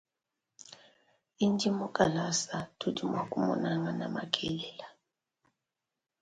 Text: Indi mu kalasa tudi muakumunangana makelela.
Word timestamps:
Indi 1.45 1.69
mu 1.77 1.87
kalasa 1.95 2.57
tudi 2.79 3.03
muakumunangana 3.11 4.05
makelela. 4.15 4.87